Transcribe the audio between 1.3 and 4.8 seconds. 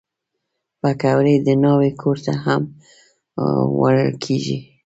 د ناوې کور ته هم وړل کېږي